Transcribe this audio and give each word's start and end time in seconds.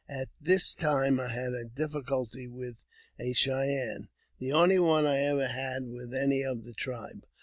At 0.09 0.29
this 0.41 0.73
time 0.73 1.19
I 1.19 1.27
had 1.27 1.53
a 1.53 1.63
difficulty 1.63 2.47
with 2.47 2.77
a 3.19 3.33
Cheyenne, 3.33 4.07
the 4.39 4.49
onl; 4.49 4.83
one 4.83 5.05
I 5.05 5.19
ever 5.19 5.45
had 5.47 5.89
with 5.91 6.11
any 6.11 6.41
of 6.41 6.63
the 6.63 6.73
tribe. 6.73 7.23